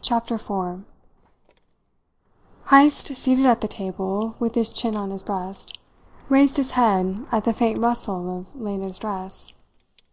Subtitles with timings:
[0.00, 0.84] CHAPTER FOUR
[2.68, 5.76] Heyst, seated at the table with his chin on his breast,
[6.28, 9.52] raised his head at the faint rustle of Lena's dress.